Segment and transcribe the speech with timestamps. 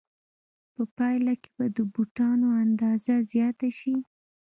[0.73, 3.95] په پایله کې به د بوټانو اندازه زیاته شي